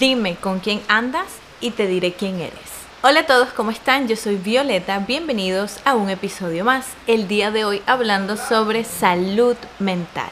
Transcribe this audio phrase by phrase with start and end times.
[0.00, 1.26] Dime con quién andas
[1.60, 2.54] y te diré quién eres.
[3.02, 4.08] Hola a todos, ¿cómo están?
[4.08, 6.86] Yo soy Violeta, bienvenidos a un episodio más.
[7.06, 10.30] El día de hoy hablando sobre salud mental.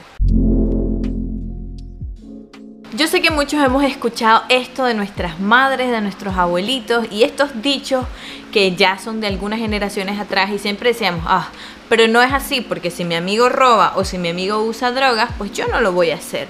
[2.97, 7.61] Yo sé que muchos hemos escuchado esto de nuestras madres, de nuestros abuelitos y estos
[7.61, 8.07] dichos
[8.51, 11.51] que ya son de algunas generaciones atrás y siempre decíamos, ah,
[11.91, 15.29] pero no es así porque si mi amigo roba o si mi amigo usa drogas,
[15.37, 16.49] pues yo no lo voy a hacer.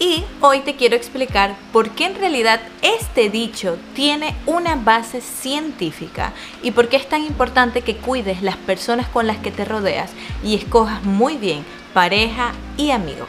[0.00, 6.32] Y hoy te quiero explicar por qué en realidad este dicho tiene una base científica
[6.62, 10.12] y por qué es tan importante que cuides las personas con las que te rodeas
[10.44, 13.28] y escojas muy bien pareja y amigos.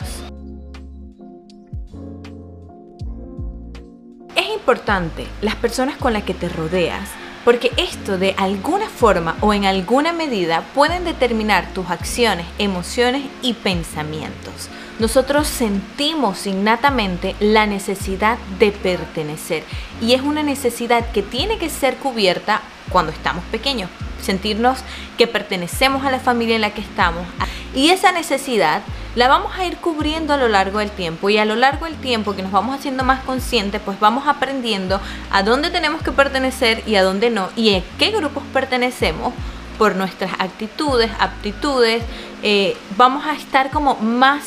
[4.35, 7.09] Es importante las personas con las que te rodeas
[7.49, 13.53] porque esto de alguna forma o en alguna medida pueden determinar tus acciones, emociones y
[13.53, 14.69] pensamientos.
[14.99, 19.63] Nosotros sentimos innatamente la necesidad de pertenecer.
[19.99, 22.61] Y es una necesidad que tiene que ser cubierta
[22.91, 23.89] cuando estamos pequeños,
[24.21, 24.77] sentirnos
[25.17, 27.25] que pertenecemos a la familia en la que estamos.
[27.73, 28.83] Y esa necesidad
[29.19, 31.95] la vamos a ir cubriendo a lo largo del tiempo y a lo largo del
[31.95, 36.83] tiempo que nos vamos haciendo más conscientes pues vamos aprendiendo a dónde tenemos que pertenecer
[36.87, 39.33] y a dónde no y en qué grupos pertenecemos
[39.77, 42.01] por nuestras actitudes, aptitudes,
[42.43, 44.43] eh, vamos a estar como más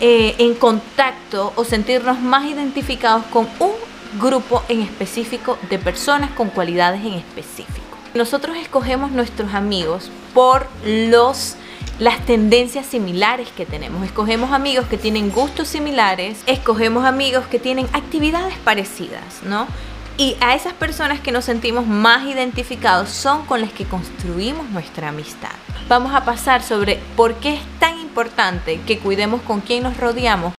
[0.00, 3.72] eh, en contacto o sentirnos más identificados con un
[4.18, 7.98] grupo en específico de personas con cualidades en específico.
[8.14, 11.56] Nosotros escogemos nuestros amigos por los
[12.00, 14.04] las tendencias similares que tenemos.
[14.04, 19.68] Escogemos amigos que tienen gustos similares, escogemos amigos que tienen actividades parecidas, ¿no?
[20.16, 25.10] Y a esas personas que nos sentimos más identificados son con las que construimos nuestra
[25.10, 25.52] amistad.
[25.88, 30.54] Vamos a pasar sobre por qué es tan importante que cuidemos con quién nos rodeamos.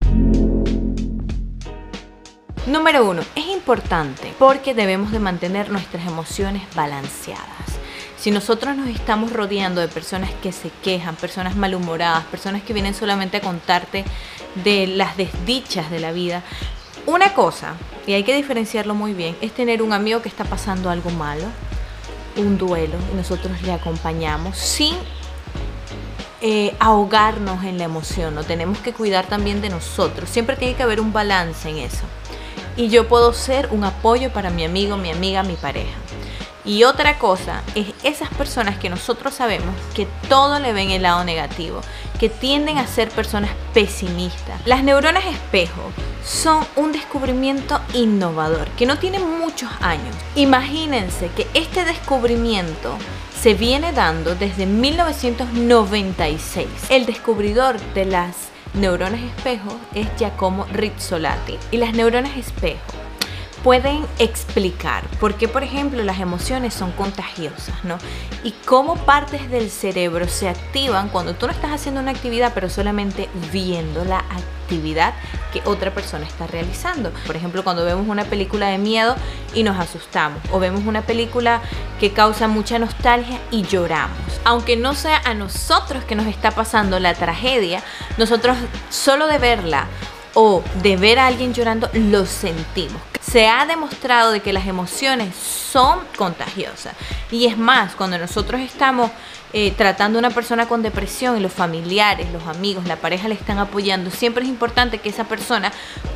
[2.67, 7.80] Número uno, es importante porque debemos de mantener nuestras emociones balanceadas.
[8.21, 12.93] Si nosotros nos estamos rodeando de personas que se quejan, personas malhumoradas, personas que vienen
[12.93, 14.05] solamente a contarte
[14.63, 16.43] de las desdichas de la vida,
[17.07, 17.77] una cosa,
[18.07, 21.45] y hay que diferenciarlo muy bien, es tener un amigo que está pasando algo malo,
[22.37, 24.97] un duelo, y nosotros le acompañamos sin
[26.43, 30.29] eh, ahogarnos en la emoción, no tenemos que cuidar también de nosotros.
[30.29, 32.05] Siempre tiene que haber un balance en eso.
[32.77, 35.97] Y yo puedo ser un apoyo para mi amigo, mi amiga, mi pareja.
[36.65, 41.25] Y otra cosa es esas personas que nosotros sabemos que todo le ven el lado
[41.25, 41.81] negativo,
[42.19, 44.61] que tienden a ser personas pesimistas.
[44.67, 45.91] Las neuronas espejo
[46.25, 50.15] son un descubrimiento innovador que no tiene muchos años.
[50.35, 52.97] Imagínense que este descubrimiento
[53.41, 56.67] se viene dando desde 1996.
[56.91, 58.37] El descubridor de las
[58.75, 63.00] neuronas espejo es Giacomo Rizzolatti y las neuronas espejo
[63.63, 67.99] pueden explicar por qué, por ejemplo, las emociones son contagiosas, ¿no?
[68.43, 72.71] Y cómo partes del cerebro se activan cuando tú no estás haciendo una actividad, pero
[72.71, 75.15] solamente viendo la actividad
[75.53, 77.11] que otra persona está realizando.
[77.27, 79.17] Por ejemplo, cuando vemos una película de miedo
[79.53, 81.61] y nos asustamos, o vemos una película
[81.99, 84.17] que causa mucha nostalgia y lloramos.
[84.45, 87.83] Aunque no sea a nosotros que nos está pasando la tragedia,
[88.17, 88.57] nosotros
[88.91, 89.87] solo de verla
[90.35, 93.01] o de ver a alguien llorando lo sentimos.
[93.21, 96.95] Se ha demostrado de que las emociones son contagiosas.
[97.31, 99.11] Y es más, cuando nosotros estamos
[99.53, 103.35] eh, tratando a una persona con depresión y los familiares, los amigos, la pareja le
[103.35, 105.73] están apoyando, siempre es importante que esa persona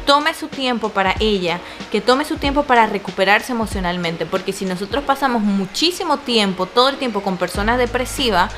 [0.07, 1.61] tome su tiempo para ella,
[1.91, 4.25] que tome su tiempo para recuperarse emocionalmente.
[4.25, 8.53] Porque si nosotros pasamos muchísimo tiempo, todo el tiempo con personas depresivas,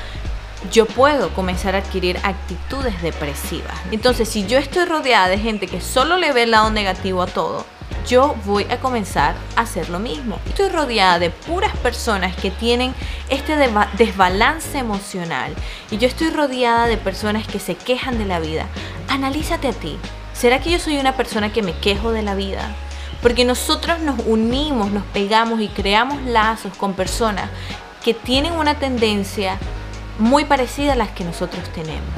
[0.71, 3.75] yo puedo comenzar a adquirir actitudes depresivas.
[3.91, 7.27] Entonces, si yo estoy rodeada de gente que solo le ve el lado negativo a
[7.27, 7.65] todo,
[8.07, 10.39] yo voy a comenzar a hacer lo mismo.
[10.47, 12.93] Estoy rodeada de puras personas que tienen
[13.29, 13.55] este
[13.97, 15.53] desbalance emocional
[15.91, 18.67] y yo estoy rodeada de personas que se quejan de la vida.
[19.09, 19.97] Analízate a ti.
[20.33, 22.75] ¿Será que yo soy una persona que me quejo de la vida?
[23.21, 27.49] Porque nosotros nos unimos, nos pegamos y creamos lazos con personas
[28.03, 29.57] que tienen una tendencia
[30.19, 32.13] muy parecida a las que nosotros tenemos.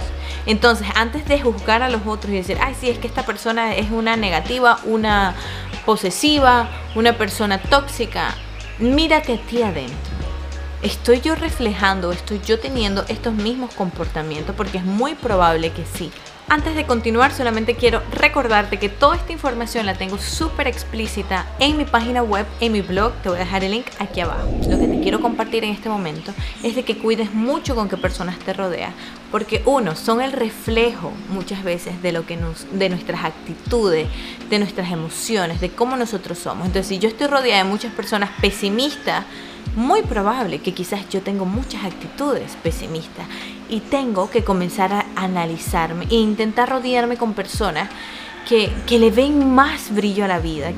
[0.46, 3.76] Entonces, antes de juzgar a los otros y decir, ay, sí, es que esta persona
[3.76, 5.36] es una negativa, una
[5.86, 8.36] posesiva, una persona tóxica,
[8.80, 9.98] mírate a ti adentro.
[10.82, 14.56] ¿Estoy yo reflejando, estoy yo teniendo estos mismos comportamientos?
[14.56, 16.10] Porque es muy probable que sí.
[16.52, 21.78] Antes de continuar, solamente quiero recordarte que toda esta información la tengo súper explícita en
[21.78, 23.14] mi página web, en mi blog.
[23.22, 24.50] Te voy a dejar el link aquí abajo.
[24.68, 27.98] Lo que te quiero compartir en este momento es de que cuides mucho con qué
[27.98, 28.94] personas te rodeas,
[29.30, 34.08] porque uno, son el reflejo muchas veces de lo que nos, de nuestras actitudes,
[34.50, 36.66] de nuestras emociones, de cómo nosotros somos.
[36.66, 39.24] Entonces, si yo estoy rodeada de muchas personas pesimistas,
[39.76, 43.26] muy probable que quizás yo tengo muchas actitudes pesimistas
[43.70, 47.90] y tengo que comenzar a analizarme e intentar rodearme con personas
[48.48, 50.72] que, que le ven más brillo a la vida.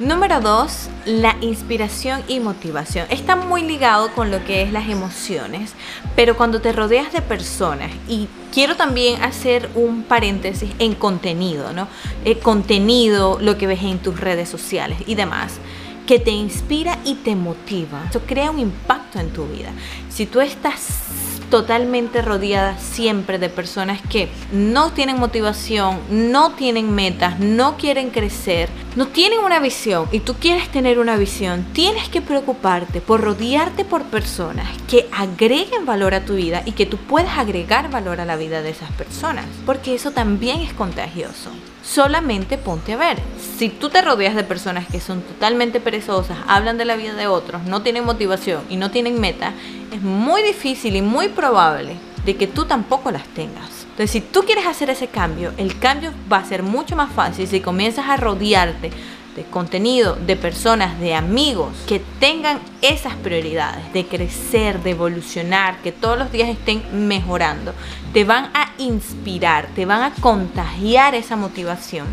[0.00, 3.06] Número 2, la inspiración y motivación.
[3.10, 5.74] Está muy ligado con lo que es las emociones,
[6.16, 11.86] pero cuando te rodeas de personas, y quiero también hacer un paréntesis en contenido, ¿no?
[12.24, 15.60] El eh, contenido, lo que ves en tus redes sociales y demás
[16.10, 18.06] que te inspira y te motiva.
[18.10, 19.70] Eso crea un impacto en tu vida.
[20.08, 21.04] Si tú estás
[21.50, 28.68] totalmente rodeada siempre de personas que no tienen motivación, no tienen metas, no quieren crecer,
[28.96, 33.84] no tienen una visión y tú quieres tener una visión, tienes que preocuparte por rodearte
[33.84, 38.24] por personas que agreguen valor a tu vida y que tú puedas agregar valor a
[38.24, 41.52] la vida de esas personas, porque eso también es contagioso.
[41.82, 43.18] Solamente ponte a ver,
[43.56, 47.26] si tú te rodeas de personas que son totalmente perezosas, hablan de la vida de
[47.26, 49.54] otros, no tienen motivación y no tienen meta,
[49.92, 53.86] es muy difícil y muy probable de que tú tampoco las tengas.
[53.90, 57.46] Entonces, si tú quieres hacer ese cambio, el cambio va a ser mucho más fácil
[57.48, 58.90] si comienzas a rodearte
[59.40, 65.92] de contenido, de personas, de amigos que tengan esas prioridades de crecer, de evolucionar, que
[65.92, 67.72] todos los días estén mejorando.
[68.12, 72.06] Te van a inspirar, te van a contagiar esa motivación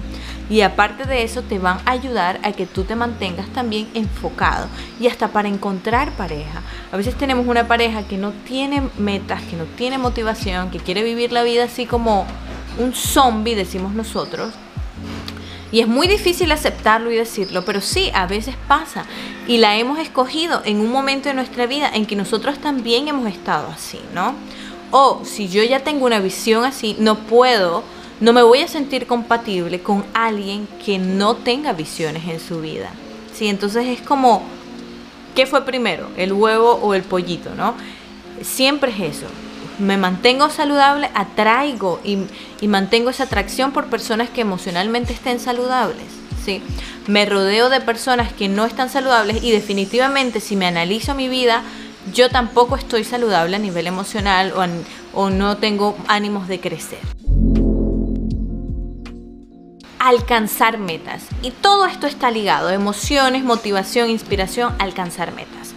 [0.49, 4.67] y aparte de eso te van a ayudar a que tú te mantengas también enfocado
[4.99, 6.61] y hasta para encontrar pareja.
[6.91, 11.03] A veces tenemos una pareja que no tiene metas, que no tiene motivación, que quiere
[11.03, 12.25] vivir la vida así como
[12.77, 14.53] un zombie, decimos nosotros.
[15.71, 19.05] Y es muy difícil aceptarlo y decirlo, pero sí, a veces pasa.
[19.47, 23.27] Y la hemos escogido en un momento de nuestra vida en que nosotros también hemos
[23.27, 24.33] estado así, ¿no?
[24.91, 27.83] O si yo ya tengo una visión así, no puedo
[28.19, 32.89] no me voy a sentir compatible con alguien que no tenga visiones en su vida.
[33.33, 33.47] ¿sí?
[33.47, 34.43] Entonces es como,
[35.35, 36.09] ¿qué fue primero?
[36.17, 37.53] ¿El huevo o el pollito?
[37.55, 37.75] ¿no?
[38.41, 39.27] Siempre es eso.
[39.79, 46.07] Me mantengo saludable, atraigo y, mantengo esa atracción por personas que emocionalmente estén saludables.
[46.43, 46.61] ¿sí?
[47.07, 51.63] Me rodeo de personas que no están saludables y definitivamente si me analizo mi vida,
[52.13, 54.53] yo tampoco estoy saludable a nivel emocional
[55.13, 56.99] o no tengo ánimos de crecer
[60.07, 61.23] alcanzar metas.
[61.41, 65.73] Y todo esto está ligado, emociones, motivación, inspiración, alcanzar metas.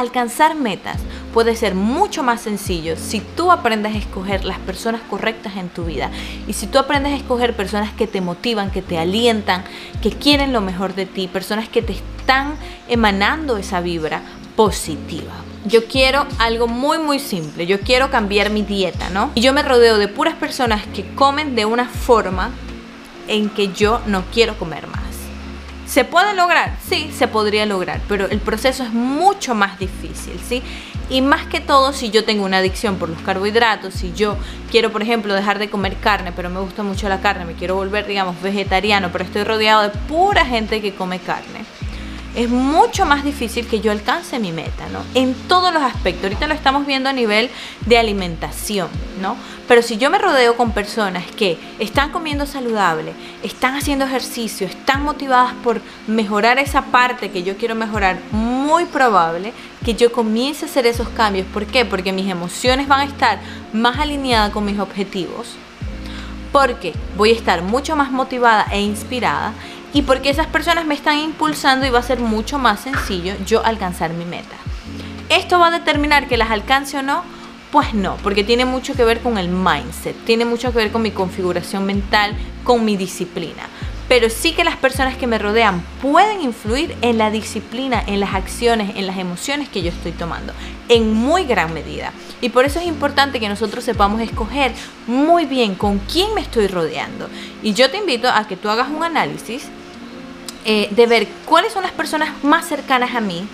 [0.00, 0.96] Alcanzar metas
[1.34, 5.84] puede ser mucho más sencillo si tú aprendes a escoger las personas correctas en tu
[5.84, 6.10] vida
[6.48, 9.62] y si tú aprendes a escoger personas que te motivan, que te alientan,
[10.02, 12.54] que quieren lo mejor de ti, personas que te están
[12.88, 14.22] emanando esa vibra
[14.56, 15.34] positiva.
[15.66, 19.32] Yo quiero algo muy muy simple, yo quiero cambiar mi dieta, ¿no?
[19.34, 22.52] Y yo me rodeo de puras personas que comen de una forma
[23.28, 24.99] en que yo no quiero comer más.
[25.90, 26.76] ¿Se puede lograr?
[26.88, 30.62] Sí, se podría lograr, pero el proceso es mucho más difícil, ¿sí?
[31.08, 34.36] Y más que todo, si yo tengo una adicción por los carbohidratos, si yo
[34.70, 37.74] quiero, por ejemplo, dejar de comer carne, pero me gusta mucho la carne, me quiero
[37.74, 41.64] volver, digamos, vegetariano, pero estoy rodeado de pura gente que come carne
[42.34, 45.00] es mucho más difícil que yo alcance mi meta, ¿no?
[45.14, 46.24] En todos los aspectos.
[46.24, 47.50] Ahorita lo estamos viendo a nivel
[47.86, 48.88] de alimentación,
[49.20, 49.36] ¿no?
[49.66, 55.02] Pero si yo me rodeo con personas que están comiendo saludable, están haciendo ejercicio, están
[55.02, 59.52] motivadas por mejorar esa parte que yo quiero mejorar, muy probable
[59.84, 61.46] que yo comience a hacer esos cambios.
[61.52, 61.84] ¿Por qué?
[61.84, 63.40] Porque mis emociones van a estar
[63.72, 65.56] más alineadas con mis objetivos.
[66.52, 69.52] Porque voy a estar mucho más motivada e inspirada
[69.92, 73.64] y porque esas personas me están impulsando y va a ser mucho más sencillo yo
[73.64, 74.56] alcanzar mi meta.
[75.28, 77.22] ¿Esto va a determinar que las alcance o no?
[77.70, 81.02] Pues no, porque tiene mucho que ver con el mindset, tiene mucho que ver con
[81.02, 83.68] mi configuración mental, con mi disciplina.
[84.08, 88.34] Pero sí que las personas que me rodean pueden influir en la disciplina, en las
[88.34, 90.52] acciones, en las emociones que yo estoy tomando,
[90.88, 92.12] en muy gran medida.
[92.40, 94.72] Y por eso es importante que nosotros sepamos escoger
[95.06, 97.28] muy bien con quién me estoy rodeando.
[97.62, 99.68] Y yo te invito a que tú hagas un análisis
[100.64, 103.46] eh, de ver cuáles son las personas más cercanas a mí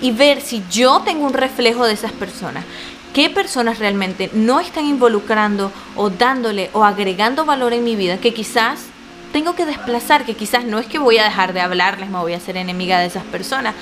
[0.00, 2.64] y ver si yo tengo un reflejo de esas personas.
[3.14, 8.32] ¿Qué personas realmente no están involucrando o dándole o agregando valor en mi vida que
[8.34, 8.86] quizás
[9.32, 12.34] tengo que desplazar, que quizás no es que voy a dejar de hablarles, me voy
[12.34, 13.74] a hacer enemiga de esas personas,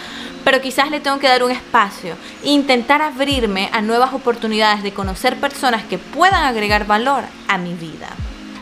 [0.45, 5.37] pero quizás le tengo que dar un espacio intentar abrirme a nuevas oportunidades de conocer
[5.37, 8.09] personas que puedan agregar valor a mi vida.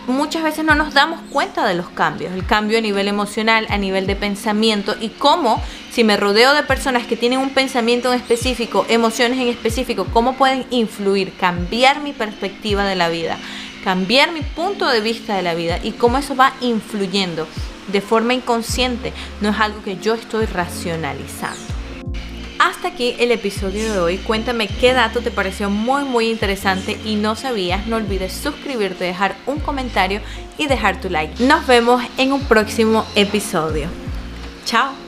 [0.09, 3.77] Muchas veces no nos damos cuenta de los cambios, el cambio a nivel emocional, a
[3.77, 5.63] nivel de pensamiento y cómo
[5.93, 10.35] si me rodeo de personas que tienen un pensamiento en específico, emociones en específico, cómo
[10.39, 13.37] pueden influir, cambiar mi perspectiva de la vida,
[13.85, 17.47] cambiar mi punto de vista de la vida y cómo eso va influyendo
[17.93, 19.13] de forma inconsciente,
[19.43, 21.78] no es algo que yo estoy racionalizando.
[22.59, 24.19] Hasta aquí el episodio de hoy.
[24.19, 27.87] Cuéntame qué dato te pareció muy muy interesante y no sabías.
[27.87, 30.21] No olvides suscribirte, dejar un comentario
[30.57, 31.43] y dejar tu like.
[31.45, 33.89] Nos vemos en un próximo episodio.
[34.65, 35.08] Chao.